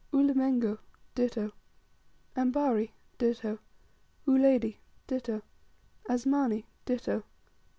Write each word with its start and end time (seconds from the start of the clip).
Ulimengo, 0.11 0.79
ditto 1.13 1.51
6. 2.33 2.37
Ambari, 2.37 2.89
ditto. 3.19 3.59
7. 3.59 3.59
Uledi, 4.35 4.77
ditto. 5.05 5.43
8. 6.07 6.09
Asmani, 6.15 6.65
ditto. 6.87 7.21